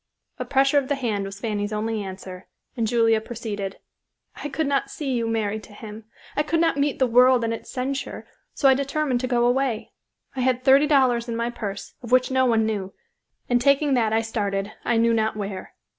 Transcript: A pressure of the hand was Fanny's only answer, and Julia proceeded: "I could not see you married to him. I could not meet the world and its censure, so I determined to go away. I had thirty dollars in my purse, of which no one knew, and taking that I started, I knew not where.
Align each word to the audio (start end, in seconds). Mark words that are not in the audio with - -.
A 0.39 0.45
pressure 0.45 0.79
of 0.79 0.87
the 0.87 0.95
hand 0.95 1.25
was 1.25 1.39
Fanny's 1.39 1.71
only 1.71 2.01
answer, 2.01 2.47
and 2.75 2.87
Julia 2.87 3.21
proceeded: 3.21 3.77
"I 4.37 4.49
could 4.49 4.65
not 4.65 4.89
see 4.89 5.11
you 5.11 5.27
married 5.27 5.61
to 5.65 5.73
him. 5.73 6.05
I 6.35 6.41
could 6.41 6.59
not 6.59 6.75
meet 6.75 6.97
the 6.97 7.05
world 7.05 7.43
and 7.43 7.53
its 7.53 7.69
censure, 7.69 8.25
so 8.55 8.67
I 8.67 8.73
determined 8.73 9.19
to 9.19 9.27
go 9.27 9.45
away. 9.45 9.91
I 10.35 10.39
had 10.39 10.63
thirty 10.63 10.87
dollars 10.87 11.29
in 11.29 11.35
my 11.35 11.51
purse, 11.51 11.93
of 12.01 12.11
which 12.11 12.31
no 12.31 12.47
one 12.47 12.65
knew, 12.65 12.93
and 13.47 13.61
taking 13.61 13.93
that 13.93 14.11
I 14.11 14.21
started, 14.21 14.71
I 14.83 14.97
knew 14.97 15.13
not 15.13 15.37
where. 15.37 15.75